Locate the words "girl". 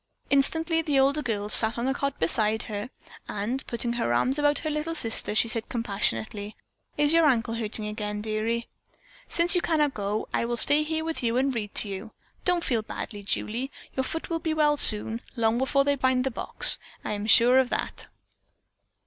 1.21-1.47